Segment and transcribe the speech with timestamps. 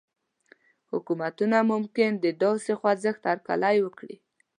[0.91, 4.15] حکومتونه ممکن د داسې خوځښت هرکلی وکړي.